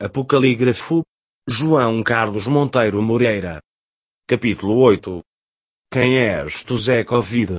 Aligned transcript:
Apocalígrafo. 0.00 1.02
João 1.48 2.04
Carlos 2.04 2.46
Monteiro 2.46 3.02
Moreira. 3.02 3.58
Capítulo 4.28 4.76
8. 4.76 5.20
Quem 5.90 6.16
és 6.16 6.62
tu 6.62 6.78
Zé 6.78 7.02
Covid? 7.02 7.58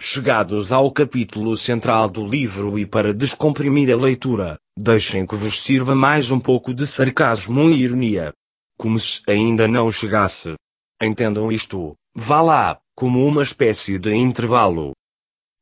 Chegados 0.00 0.70
ao 0.70 0.92
capítulo 0.92 1.56
central 1.56 2.08
do 2.08 2.24
livro 2.24 2.78
e 2.78 2.86
para 2.86 3.12
descomprimir 3.12 3.92
a 3.92 3.96
leitura, 3.96 4.60
deixem 4.78 5.26
que 5.26 5.34
vos 5.34 5.60
sirva 5.60 5.96
mais 5.96 6.30
um 6.30 6.38
pouco 6.38 6.72
de 6.72 6.86
sarcasmo 6.86 7.68
e 7.68 7.82
ironia. 7.82 8.32
Como 8.78 8.96
se 8.96 9.20
ainda 9.26 9.66
não 9.66 9.90
chegasse. 9.90 10.54
Entendam 11.02 11.50
isto, 11.50 11.96
vá 12.14 12.42
lá, 12.42 12.78
como 12.94 13.26
uma 13.26 13.42
espécie 13.42 13.98
de 13.98 14.14
intervalo. 14.14 14.92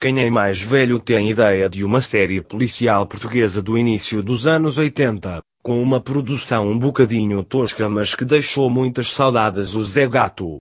Quem 0.04 0.22
é 0.22 0.28
mais 0.28 0.60
velho 0.60 0.98
tem 0.98 1.30
ideia 1.30 1.66
de 1.66 1.82
uma 1.82 1.98
série 1.98 2.42
policial 2.42 3.06
portuguesa 3.06 3.62
do 3.62 3.78
início 3.78 4.22
dos 4.22 4.46
anos 4.46 4.76
80, 4.76 5.40
com 5.62 5.82
uma 5.82 5.98
produção 5.98 6.70
um 6.70 6.78
bocadinho 6.78 7.42
tosca 7.42 7.88
mas 7.88 8.14
que 8.14 8.22
deixou 8.22 8.68
muitas 8.68 9.10
saudades 9.14 9.74
o 9.74 9.82
Zé 9.82 10.06
Gato. 10.06 10.58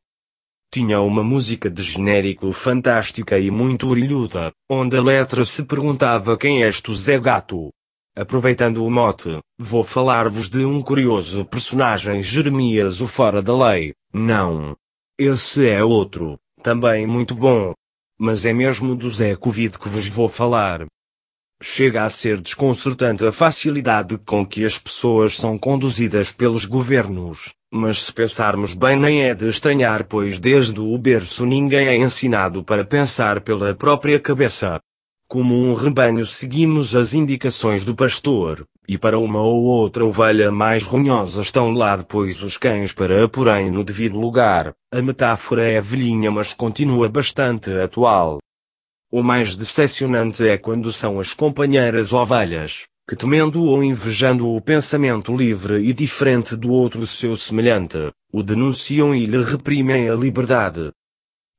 Tinha 0.74 1.02
uma 1.02 1.26
música 1.26 1.70
de 1.70 1.84
genérico 1.84 2.54
fantástica 2.54 3.38
e 3.38 3.52
muito 3.52 3.90
brilhuda, 3.90 4.50
onde 4.72 4.96
a 4.96 5.02
letra 5.02 5.44
se 5.44 5.66
perguntava 5.66 6.38
quem 6.38 6.64
és 6.64 6.80
tu 6.80 6.94
Zé 6.96 7.20
Gato. 7.20 7.68
Aproveitando 8.16 8.86
o 8.86 8.90
mote, 8.90 9.40
vou 9.60 9.84
falar-vos 9.84 10.48
de 10.48 10.64
um 10.64 10.82
curioso 10.82 11.44
personagem 11.44 12.24
Jeremias 12.24 13.02
o 13.02 13.08
Fora 13.08 13.42
da 13.42 13.54
Lei. 13.54 13.92
Não. 14.14 14.74
Esse 15.20 15.68
é 15.68 15.84
outro, 15.84 16.40
também 16.62 17.06
muito 17.06 17.36
bom. 17.36 17.74
Mas 18.20 18.46
é 18.46 18.54
mesmo 18.54 18.96
do 18.96 19.10
Zé 19.10 19.36
Covid 19.36 19.78
que 19.80 19.90
vos 19.90 20.08
vou 20.08 20.30
falar. 20.30 20.86
Chega 21.62 22.04
a 22.04 22.10
ser 22.10 22.42
desconcertante 22.42 23.26
a 23.26 23.32
facilidade 23.32 24.18
com 24.20 24.46
que 24.46 24.66
as 24.66 24.78
pessoas 24.78 25.38
são 25.38 25.58
conduzidas 25.58 26.32
pelos 26.32 26.66
governos, 26.66 27.54
mas 27.74 28.04
se 28.04 28.14
pensarmos 28.14 28.74
bem 28.74 28.96
nem 28.98 29.24
é 29.24 29.34
de 29.34 29.48
estranhar 29.48 30.04
pois 30.04 30.38
desde 30.38 30.80
o 30.80 30.98
berço 30.98 31.46
ninguém 31.46 31.88
é 31.88 31.96
ensinado 31.96 32.64
para 32.64 32.84
pensar 32.86 33.42
pela 33.42 33.74
própria 33.74 34.20
cabeça. 34.20 34.80
Como 35.28 35.56
um 35.56 35.74
rebanho 35.74 36.26
seguimos 36.26 36.96
as 36.96 37.14
indicações 37.14 37.84
do 37.84 37.96
pastor, 37.96 38.68
e 38.88 38.98
para 38.98 39.18
uma 39.18 39.42
ou 39.42 39.64
outra 39.64 40.04
ovelha 40.06 40.52
mais 40.52 40.84
runhosa 40.84 41.42
estão 41.42 41.72
lá 41.72 41.96
depois 41.96 42.42
os 42.44 42.58
cães 42.58 42.92
para 42.92 43.28
porém 43.30 43.72
no 43.72 43.84
devido 43.84 44.20
lugar. 44.20 44.74
A 44.92 45.02
metáfora 45.02 45.70
é 45.70 45.80
velhinha 45.80 46.30
mas 46.30 46.54
continua 46.54 47.08
bastante 47.08 47.72
atual. 47.72 48.40
O 49.12 49.22
mais 49.22 49.56
decepcionante 49.56 50.48
é 50.48 50.58
quando 50.58 50.92
são 50.92 51.20
as 51.20 51.34
companheiras 51.34 52.14
ovelhas, 52.14 52.88
que 53.08 53.16
temendo 53.16 53.64
ou 53.64 53.84
invejando 53.84 54.48
o 54.48 54.60
pensamento 54.60 55.36
livre 55.36 55.84
e 55.84 55.94
diferente 55.94 56.56
do 56.56 56.72
outro 56.72 57.06
seu 57.06 57.38
semelhante, 57.38 58.12
o 58.32 58.42
denunciam 58.42 59.14
e 59.14 59.26
lhe 59.26 59.44
reprimem 59.44 60.10
a 60.10 60.16
liberdade. 60.16 60.92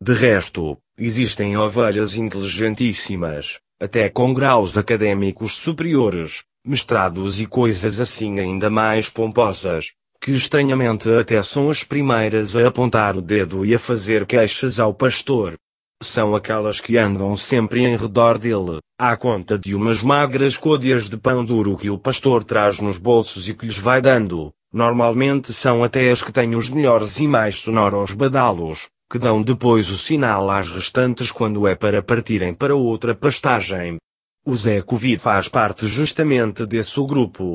De 0.02 0.12
resto, 0.12 0.76
existem 0.98 1.56
ovelhas 1.56 2.16
inteligentíssimas, 2.16 3.60
até 3.80 4.08
com 4.08 4.34
graus 4.34 4.76
académicos 4.76 5.56
superiores, 5.56 6.42
mestrados 6.64 7.40
e 7.40 7.46
coisas 7.46 8.00
assim 8.00 8.40
ainda 8.40 8.70
mais 8.70 9.10
pomposas, 9.10 9.92
que 10.18 10.30
estranhamente 10.30 11.10
até 11.10 11.42
são 11.42 11.68
as 11.68 11.84
primeiras 11.84 12.56
a 12.56 12.66
apontar 12.66 13.16
o 13.16 13.20
dedo 13.20 13.66
e 13.66 13.74
a 13.74 13.78
fazer 13.78 14.24
queixas 14.24 14.80
ao 14.80 14.94
pastor. 14.94 15.54
São 16.02 16.34
aquelas 16.34 16.80
que 16.80 16.96
andam 16.96 17.36
sempre 17.36 17.84
em 17.84 17.96
redor 17.96 18.38
dele, 18.38 18.78
à 18.98 19.16
conta 19.16 19.58
de 19.58 19.74
umas 19.74 20.02
magras 20.02 20.56
côdeas 20.56 21.08
de 21.08 21.18
pão 21.18 21.44
duro 21.44 21.76
que 21.76 21.90
o 21.90 21.98
pastor 21.98 22.42
traz 22.42 22.80
nos 22.80 22.96
bolsos 22.96 23.48
e 23.48 23.54
que 23.54 23.66
lhes 23.66 23.78
vai 23.78 24.00
dando. 24.00 24.50
Normalmente 24.72 25.52
são 25.52 25.84
até 25.84 26.10
as 26.10 26.22
que 26.22 26.32
têm 26.32 26.54
os 26.56 26.68
melhores 26.70 27.18
e 27.20 27.28
mais 27.28 27.58
sonoros 27.58 28.12
badalos, 28.12 28.88
que 29.10 29.18
dão 29.18 29.42
depois 29.42 29.90
o 29.90 29.98
sinal 29.98 30.50
às 30.50 30.68
restantes 30.70 31.30
quando 31.30 31.68
é 31.68 31.74
para 31.74 32.02
partirem 32.02 32.54
para 32.54 32.74
outra 32.74 33.14
pastagem. 33.14 33.98
O 34.46 34.54
Zé 34.54 34.82
Covid 34.82 35.18
faz 35.18 35.48
parte 35.48 35.86
justamente 35.86 36.66
desse 36.66 37.00
grupo. 37.06 37.54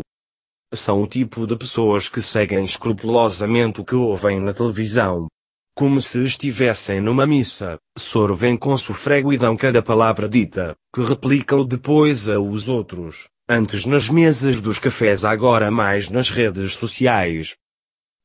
São 0.74 1.04
o 1.04 1.08
tipo 1.08 1.46
de 1.46 1.56
pessoas 1.56 2.10
que 2.10 2.20
seguem 2.20 2.66
escrupulosamente 2.66 3.80
o 3.80 3.86
que 3.86 3.94
ouvem 3.94 4.40
na 4.40 4.56
televisão. 4.56 5.28
Como 5.76 6.02
se 6.02 6.26
estivessem 6.26 7.00
numa 7.00 7.28
missa, 7.28 7.78
sorvem 7.96 8.58
com 8.58 8.76
sufrego 8.76 9.32
e 9.32 9.38
dão 9.38 9.56
cada 9.56 9.84
palavra 9.84 10.28
dita, 10.28 10.76
que 10.92 11.04
replicam 11.04 11.64
depois 11.64 12.28
a 12.28 12.40
os 12.40 12.68
outros, 12.68 13.28
antes 13.48 13.86
nas 13.86 14.10
mesas 14.10 14.60
dos 14.60 14.80
cafés 14.80 15.24
agora 15.24 15.70
mais 15.70 16.10
nas 16.10 16.32
redes 16.32 16.74
sociais. 16.74 17.56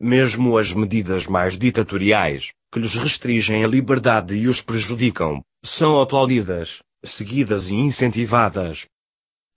Mesmo 0.00 0.56
as 0.56 0.72
medidas 0.72 1.26
mais 1.26 1.58
ditatoriais, 1.58 2.52
que 2.72 2.80
lhes 2.80 2.96
restringem 2.96 3.62
a 3.62 3.68
liberdade 3.68 4.34
e 4.34 4.48
os 4.48 4.62
prejudicam, 4.62 5.42
são 5.62 6.00
aplaudidas, 6.00 6.80
seguidas 7.04 7.68
e 7.68 7.74
incentivadas. 7.74 8.86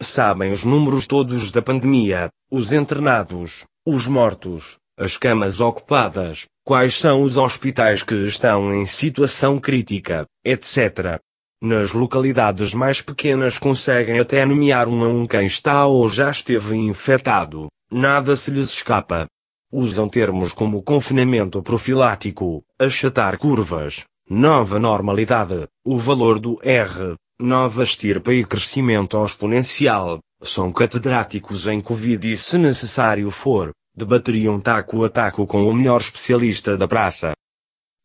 Sabem 0.01 0.51
os 0.51 0.63
números 0.63 1.07
todos 1.07 1.51
da 1.51 1.61
pandemia, 1.61 2.29
os 2.51 2.71
internados, 2.71 3.63
os 3.85 4.05
mortos, 4.05 4.77
as 4.97 5.17
camas 5.17 5.59
ocupadas, 5.59 6.45
quais 6.63 6.99
são 6.99 7.23
os 7.23 7.37
hospitais 7.37 8.03
que 8.03 8.15
estão 8.27 8.73
em 8.73 8.85
situação 8.85 9.59
crítica, 9.59 10.25
etc. 10.43 11.19
Nas 11.61 11.91
localidades 11.93 12.73
mais 12.73 13.01
pequenas 13.01 13.57
conseguem 13.57 14.19
até 14.19 14.45
nomear 14.45 14.87
um 14.87 15.03
a 15.03 15.07
um 15.07 15.25
quem 15.25 15.47
está 15.47 15.85
ou 15.85 16.09
já 16.09 16.29
esteve 16.29 16.75
infectado, 16.75 17.67
nada 17.91 18.35
se 18.35 18.51
lhes 18.51 18.69
escapa. 18.69 19.27
Usam 19.71 20.07
termos 20.07 20.53
como 20.53 20.83
confinamento 20.83 21.61
profilático, 21.63 22.63
achatar 22.79 23.37
curvas, 23.37 24.03
nova 24.29 24.77
normalidade, 24.77 25.67
o 25.85 25.97
valor 25.97 26.39
do 26.39 26.59
R, 26.61 27.15
nova 27.39 27.83
estirpa 27.83 28.33
e 28.33 28.43
crescimento 28.43 29.23
exponencial. 29.23 30.19
São 30.41 30.71
catedráticos 30.71 31.67
em 31.67 31.81
Covid 31.81 32.31
e 32.31 32.37
se 32.37 32.57
necessário 32.57 33.29
for, 33.31 33.71
debateriam 33.95 34.59
taco 34.59 35.03
a 35.03 35.09
taco 35.09 35.47
com 35.47 35.67
o 35.67 35.73
melhor 35.73 35.99
especialista 35.99 36.77
da 36.77 36.87
praça. 36.87 37.33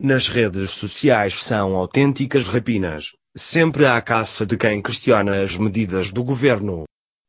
Nas 0.00 0.28
redes 0.28 0.70
sociais 0.70 1.42
são 1.42 1.76
autênticas 1.76 2.48
rapinas, 2.48 3.12
sempre 3.36 3.86
à 3.86 4.00
caça 4.00 4.46
de 4.46 4.56
quem 4.56 4.80
questiona 4.80 5.42
as 5.42 5.56
medidas 5.56 6.10
do 6.10 6.24
governo, 6.24 6.84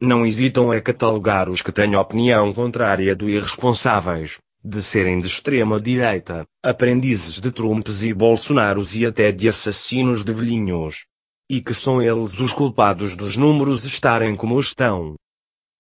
não 0.06 0.26
hesitam 0.26 0.70
a 0.70 0.82
catalogar 0.82 1.50
os 1.50 1.62
que 1.62 1.72
têm 1.72 1.96
opinião 1.96 2.54
contrária 2.54 3.16
do 3.16 3.30
irresponsáveis, 3.30 4.38
de 4.62 4.84
serem 4.84 5.18
de 5.18 5.28
extrema 5.28 5.80
direita, 5.80 6.44
aprendizes 6.62 7.40
de 7.40 7.50
Trumps 7.52 8.04
e 8.04 8.14
Bolsonaros 8.14 8.96
e 8.96 9.06
até 9.06 9.32
de 9.32 9.48
assassinos 9.48 10.26
de 10.26 10.34
velhinhos. 10.34 11.06
E 11.50 11.62
que 11.62 11.74
são 11.74 12.02
eles 12.02 12.40
os 12.40 12.54
culpados 12.54 13.16
dos 13.16 13.38
números 13.38 13.84
estarem 13.84 14.36
como 14.36 14.60
estão. 14.60 15.16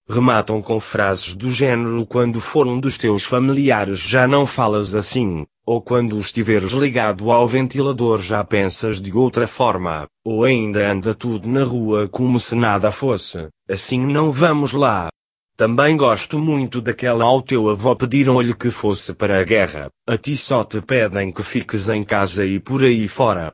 Rematam 0.07 0.61
com 0.61 0.79
frases 0.81 1.33
do 1.33 1.49
género 1.49 2.05
quando 2.05 2.41
for 2.41 2.67
um 2.67 2.77
dos 2.77 2.97
teus 2.97 3.23
familiares 3.23 3.99
já 3.99 4.27
não 4.27 4.45
falas 4.45 4.93
assim, 4.93 5.45
ou 5.65 5.81
quando 5.81 6.19
estiveres 6.19 6.73
ligado 6.73 7.31
ao 7.31 7.47
ventilador 7.47 8.21
já 8.21 8.43
pensas 8.43 8.99
de 8.99 9.13
outra 9.13 9.47
forma, 9.47 10.05
ou 10.25 10.43
ainda 10.43 10.91
anda 10.91 11.15
tudo 11.15 11.47
na 11.47 11.63
rua 11.63 12.09
como 12.09 12.37
se 12.37 12.53
nada 12.53 12.91
fosse, 12.91 13.47
assim 13.69 13.99
não 13.99 14.29
vamos 14.29 14.73
lá. 14.73 15.07
Também 15.55 15.95
gosto 15.95 16.37
muito 16.37 16.81
daquela 16.81 17.23
ao 17.23 17.41
teu 17.41 17.69
avô 17.69 17.95
pediram-lhe 17.95 18.53
que 18.53 18.69
fosse 18.69 19.13
para 19.13 19.39
a 19.39 19.43
guerra, 19.43 19.89
a 20.05 20.17
ti 20.17 20.35
só 20.35 20.65
te 20.65 20.81
pedem 20.81 21.31
que 21.31 21.43
fiques 21.43 21.87
em 21.87 22.03
casa 22.03 22.45
e 22.45 22.59
por 22.59 22.83
aí 22.83 23.07
fora. 23.07 23.53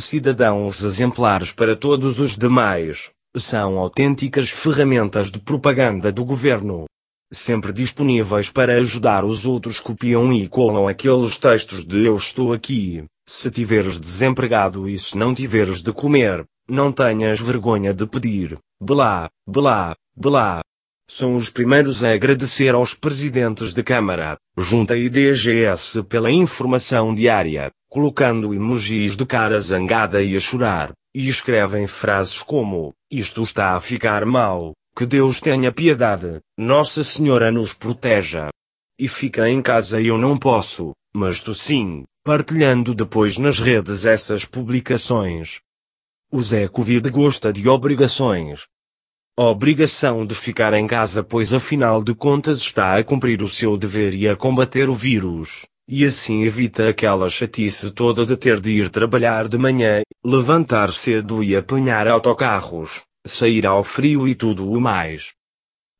Cidadãos 0.00 0.82
exemplares 0.82 1.52
para 1.52 1.76
todos 1.76 2.18
os 2.18 2.36
demais, 2.36 3.10
são 3.36 3.78
autênticas 3.78 4.50
ferramentas 4.50 5.30
de 5.30 5.38
propaganda 5.38 6.10
do 6.10 6.24
governo. 6.24 6.86
Sempre 7.32 7.72
disponíveis 7.72 8.48
para 8.50 8.74
ajudar 8.74 9.24
os 9.24 9.44
outros 9.44 9.78
copiam 9.78 10.32
e 10.32 10.48
colam 10.48 10.88
aqueles 10.88 11.38
textos 11.38 11.84
de 11.84 12.04
eu 12.04 12.16
estou 12.16 12.52
aqui, 12.52 13.04
se 13.28 13.50
tiveres 13.50 14.00
desempregado 14.00 14.88
e 14.88 14.98
se 14.98 15.16
não 15.16 15.32
tiveres 15.32 15.82
de 15.82 15.92
comer, 15.92 16.44
não 16.68 16.90
tenhas 16.90 17.38
vergonha 17.38 17.94
de 17.94 18.06
pedir, 18.06 18.58
blá, 18.80 19.28
blá, 19.46 19.94
blá. 20.16 20.60
São 21.08 21.36
os 21.36 21.50
primeiros 21.50 22.02
a 22.02 22.12
agradecer 22.12 22.74
aos 22.74 22.94
presidentes 22.94 23.72
de 23.72 23.82
Câmara, 23.82 24.36
Junta 24.56 24.96
e 24.96 25.08
DGS 25.08 26.02
pela 26.04 26.30
informação 26.30 27.14
diária, 27.14 27.70
colocando 27.90 28.54
emojis 28.54 29.16
de 29.16 29.26
cara 29.26 29.58
zangada 29.60 30.22
e 30.22 30.36
a 30.36 30.40
chorar, 30.40 30.92
e 31.12 31.28
escrevem 31.28 31.88
frases 31.88 32.40
como, 32.40 32.94
isto 33.10 33.42
está 33.42 33.74
a 33.74 33.80
ficar 33.80 34.24
mal, 34.24 34.72
que 34.96 35.04
Deus 35.04 35.40
tenha 35.40 35.72
piedade, 35.72 36.40
Nossa 36.56 37.02
Senhora 37.02 37.50
nos 37.50 37.74
proteja. 37.74 38.48
E 38.96 39.08
fica 39.08 39.48
em 39.48 39.60
casa 39.60 40.00
eu 40.00 40.16
não 40.16 40.36
posso, 40.36 40.92
mas 41.12 41.40
tu 41.40 41.52
sim, 41.52 42.04
partilhando 42.22 42.94
depois 42.94 43.38
nas 43.38 43.58
redes 43.58 44.04
essas 44.04 44.44
publicações. 44.44 45.58
O 46.30 46.40
Zé 46.40 46.68
Covid 46.68 47.10
gosta 47.10 47.52
de 47.52 47.68
obrigações. 47.68 48.66
obrigação 49.36 50.24
de 50.24 50.34
ficar 50.36 50.74
em 50.74 50.86
casa 50.86 51.24
pois 51.24 51.52
afinal 51.52 52.04
de 52.04 52.14
contas 52.14 52.58
está 52.58 52.96
a 52.96 53.02
cumprir 53.02 53.42
o 53.42 53.48
seu 53.48 53.76
dever 53.76 54.14
e 54.14 54.28
a 54.28 54.36
combater 54.36 54.88
o 54.88 54.94
vírus, 54.94 55.66
e 55.92 56.04
assim 56.04 56.44
evita 56.44 56.88
aquela 56.88 57.28
chatice 57.28 57.90
toda 57.90 58.24
de 58.24 58.36
ter 58.36 58.60
de 58.60 58.70
ir 58.70 58.90
trabalhar 58.90 59.48
de 59.48 59.58
manhã, 59.58 60.02
levantar 60.24 60.92
cedo 60.92 61.42
e 61.42 61.56
apanhar 61.56 62.06
autocarros, 62.06 63.02
sair 63.26 63.66
ao 63.66 63.82
frio 63.82 64.28
e 64.28 64.36
tudo 64.36 64.70
o 64.70 64.80
mais. 64.80 65.32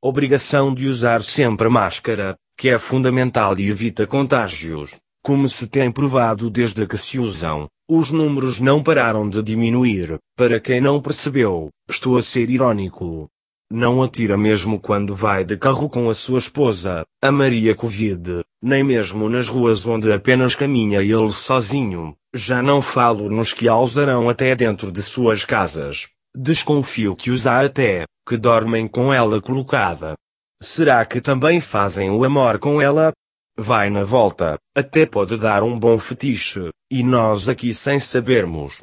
Obrigação 0.00 0.72
de 0.72 0.86
usar 0.86 1.24
sempre 1.24 1.68
máscara, 1.68 2.36
que 2.56 2.68
é 2.68 2.78
fundamental 2.78 3.58
e 3.58 3.68
evita 3.68 4.06
contágios. 4.06 4.96
Como 5.24 5.48
se 5.48 5.66
tem 5.66 5.90
provado 5.90 6.48
desde 6.48 6.86
que 6.86 6.96
se 6.96 7.18
usam, 7.18 7.66
os 7.90 8.12
números 8.12 8.60
não 8.60 8.80
pararam 8.84 9.28
de 9.28 9.42
diminuir. 9.42 10.18
Para 10.36 10.60
quem 10.60 10.80
não 10.80 11.02
percebeu, 11.02 11.68
estou 11.90 12.16
a 12.16 12.22
ser 12.22 12.48
irônico. 12.48 13.28
Não 13.72 14.02
atira 14.02 14.36
mesmo 14.36 14.80
quando 14.80 15.14
vai 15.14 15.44
de 15.44 15.56
carro 15.56 15.88
com 15.88 16.10
a 16.10 16.14
sua 16.14 16.38
esposa, 16.38 17.04
a 17.22 17.30
Maria 17.30 17.74
Covid, 17.74 18.42
nem 18.60 18.82
mesmo 18.82 19.28
nas 19.28 19.48
ruas 19.48 19.86
onde 19.86 20.12
apenas 20.12 20.54
caminha 20.54 21.00
ele 21.00 21.30
sozinho. 21.30 22.16
Já 22.34 22.60
não 22.60 22.82
falo 22.82 23.30
nos 23.30 23.52
que 23.52 23.68
a 23.68 23.76
usarão 23.76 24.28
até 24.28 24.56
dentro 24.56 24.90
de 24.90 25.02
suas 25.02 25.44
casas. 25.44 26.08
Desconfio 26.36 27.14
que 27.14 27.30
os 27.30 27.46
há 27.46 27.60
até, 27.60 28.04
que 28.28 28.36
dormem 28.36 28.88
com 28.88 29.12
ela 29.12 29.40
colocada. 29.40 30.14
Será 30.60 31.04
que 31.04 31.20
também 31.20 31.60
fazem 31.60 32.10
o 32.10 32.24
amor 32.24 32.58
com 32.58 32.82
ela? 32.82 33.12
vai 33.60 33.90
na 33.90 34.04
volta, 34.04 34.58
até 34.74 35.04
pode 35.04 35.36
dar 35.36 35.62
um 35.62 35.78
bom 35.78 35.98
fetiche, 35.98 36.70
e 36.90 37.02
nós 37.02 37.46
aqui 37.46 37.74
sem 37.74 38.00
sabermos. 38.00 38.80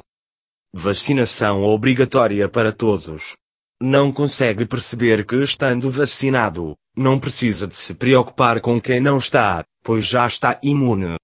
Vacinação 0.72 1.64
obrigatória 1.64 2.48
para 2.48 2.70
todos. 2.70 3.34
Não 3.80 4.10
consegue 4.10 4.66
perceber 4.66 5.24
que 5.24 5.36
estando 5.36 5.88
vacinado, 5.88 6.74
não 6.96 7.16
precisa 7.16 7.64
de 7.64 7.76
se 7.76 7.94
preocupar 7.94 8.60
com 8.60 8.80
quem 8.80 8.98
não 8.98 9.18
está, 9.18 9.64
pois 9.84 10.04
já 10.04 10.26
está 10.26 10.58
imune. 10.64 11.14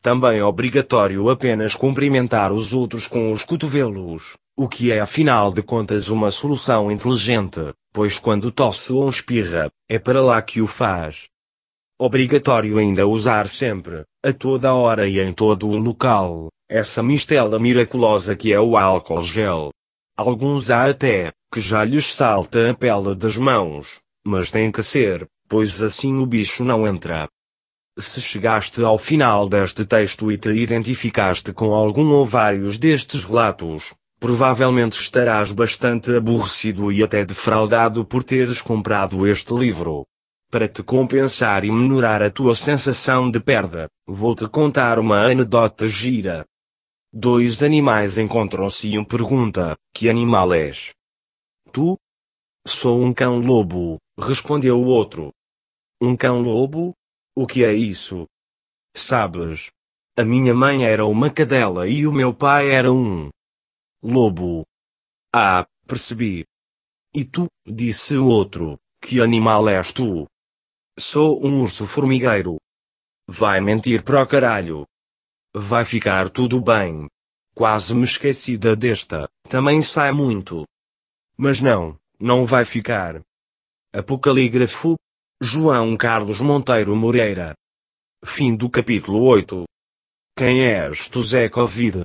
Também 0.00 0.40
obrigatório 0.40 1.28
apenas 1.28 1.74
cumprimentar 1.74 2.52
os 2.52 2.72
outros 2.72 3.08
com 3.08 3.32
os 3.32 3.44
cotovelos, 3.44 4.36
o 4.56 4.68
que 4.68 4.92
é 4.92 5.00
afinal 5.00 5.52
de 5.52 5.64
contas 5.64 6.08
uma 6.08 6.30
solução 6.30 6.92
inteligente, 6.92 7.72
pois 7.92 8.20
quando 8.20 8.52
tosse 8.52 8.92
ou 8.92 9.08
espirra, 9.08 9.68
é 9.88 9.98
para 9.98 10.22
lá 10.22 10.40
que 10.40 10.60
o 10.60 10.68
faz. 10.68 11.26
Obrigatório 11.98 12.78
ainda 12.78 13.04
usar 13.04 13.48
sempre, 13.48 14.04
a 14.24 14.32
toda 14.32 14.72
hora 14.74 15.08
e 15.08 15.18
em 15.18 15.32
todo 15.32 15.66
o 15.66 15.76
local, 15.76 16.50
essa 16.68 17.02
mistela 17.02 17.58
miraculosa 17.58 18.36
que 18.36 18.52
é 18.52 18.60
o 18.60 18.76
álcool 18.76 19.24
gel. 19.24 19.70
Alguns 20.22 20.68
há 20.68 20.84
até, 20.84 21.32
que 21.50 21.62
já 21.62 21.82
lhes 21.82 22.14
salta 22.14 22.68
a 22.68 22.74
pele 22.74 23.14
das 23.14 23.38
mãos, 23.38 24.00
mas 24.22 24.50
tem 24.50 24.70
que 24.70 24.82
ser, 24.82 25.26
pois 25.48 25.82
assim 25.82 26.18
o 26.18 26.26
bicho 26.26 26.62
não 26.62 26.86
entra. 26.86 27.26
Se 27.98 28.20
chegaste 28.20 28.84
ao 28.84 28.98
final 28.98 29.48
deste 29.48 29.86
texto 29.86 30.30
e 30.30 30.36
te 30.36 30.50
identificaste 30.50 31.54
com 31.54 31.72
algum 31.72 32.06
ou 32.10 32.26
vários 32.26 32.78
destes 32.78 33.24
relatos, 33.24 33.94
provavelmente 34.20 35.00
estarás 35.00 35.52
bastante 35.52 36.14
aborrecido 36.14 36.92
e 36.92 37.02
até 37.02 37.24
defraudado 37.24 38.04
por 38.04 38.22
teres 38.22 38.60
comprado 38.60 39.26
este 39.26 39.54
livro. 39.54 40.04
Para 40.50 40.68
te 40.68 40.82
compensar 40.82 41.64
e 41.64 41.72
menorar 41.72 42.22
a 42.22 42.28
tua 42.28 42.54
sensação 42.54 43.30
de 43.30 43.40
perda, 43.40 43.88
vou-te 44.06 44.46
contar 44.48 44.98
uma 44.98 45.24
anedota 45.24 45.88
gira. 45.88 46.44
Dois 47.12 47.60
animais 47.64 48.18
encontram-se 48.18 48.86
e 48.86 48.96
um 48.96 49.04
pergunta: 49.04 49.76
Que 49.92 50.08
animal 50.08 50.52
és? 50.54 50.92
Tu? 51.72 51.98
Sou 52.64 53.02
um 53.02 53.12
cão-lobo, 53.12 53.98
respondeu 54.16 54.80
o 54.80 54.86
outro. 54.86 55.32
Um 56.00 56.16
cão-lobo? 56.16 56.94
O 57.34 57.48
que 57.48 57.64
é 57.64 57.74
isso? 57.74 58.26
Sabes? 58.94 59.70
A 60.16 60.24
minha 60.24 60.54
mãe 60.54 60.84
era 60.84 61.04
uma 61.04 61.30
cadela 61.30 61.88
e 61.88 62.06
o 62.06 62.12
meu 62.12 62.32
pai 62.32 62.70
era 62.70 62.92
um 62.92 63.28
lobo. 64.00 64.64
Ah, 65.34 65.66
percebi. 65.88 66.44
E 67.12 67.24
tu, 67.24 67.48
disse 67.66 68.16
o 68.16 68.26
outro, 68.26 68.78
que 69.02 69.20
animal 69.20 69.68
és 69.68 69.92
tu? 69.92 70.28
Sou 70.96 71.44
um 71.44 71.62
urso 71.62 71.88
formigueiro. 71.88 72.58
Vai 73.28 73.60
mentir 73.60 74.04
pro 74.04 74.24
caralho. 74.28 74.86
Vai 75.54 75.84
ficar 75.84 76.30
tudo 76.30 76.60
bem. 76.60 77.08
Quase 77.52 77.92
me 77.92 78.04
esqueci 78.04 78.56
da 78.56 78.76
desta, 78.76 79.28
também 79.48 79.82
sai 79.82 80.12
muito. 80.12 80.64
Mas 81.36 81.60
não, 81.60 81.98
não 82.20 82.46
vai 82.46 82.64
ficar. 82.64 83.20
Apocalígrafo 83.92 84.94
João 85.42 85.96
Carlos 85.96 86.40
Monteiro 86.40 86.94
Moreira. 86.94 87.54
Fim 88.24 88.54
do 88.54 88.70
capítulo 88.70 89.24
8. 89.24 89.64
Quem 90.38 90.64
és 90.64 91.08
tu 91.08 91.20
Zé 91.20 91.48
Covid? 91.48 92.04